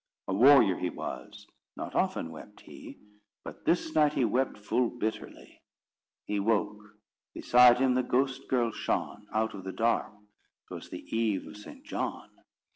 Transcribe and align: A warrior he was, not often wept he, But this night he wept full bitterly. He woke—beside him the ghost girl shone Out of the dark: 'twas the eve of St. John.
A 0.27 0.33
warrior 0.33 0.77
he 0.79 0.89
was, 0.89 1.45
not 1.75 1.93
often 1.93 2.31
wept 2.31 2.61
he, 2.61 2.97
But 3.45 3.65
this 3.65 3.93
night 3.93 4.13
he 4.13 4.25
wept 4.25 4.57
full 4.57 4.89
bitterly. 4.89 5.61
He 6.25 6.39
woke—beside 6.39 7.77
him 7.77 7.93
the 7.93 8.01
ghost 8.01 8.47
girl 8.47 8.71
shone 8.71 9.27
Out 9.31 9.53
of 9.53 9.63
the 9.63 9.71
dark: 9.71 10.11
'twas 10.67 10.89
the 10.89 11.05
eve 11.15 11.45
of 11.45 11.55
St. 11.57 11.83
John. 11.85 12.31